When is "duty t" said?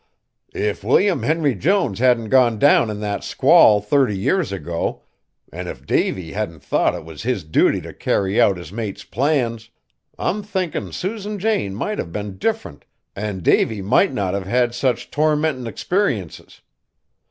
7.43-7.93